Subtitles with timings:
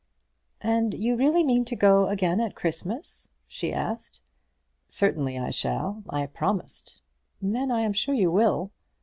[0.63, 4.19] "And you really mean to go again at Christmas?" she asked.
[4.87, 7.03] "Certainly I shall; I promised."
[7.39, 8.71] "Then I am sure you will."